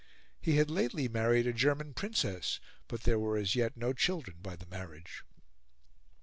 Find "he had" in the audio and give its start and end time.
0.41-0.71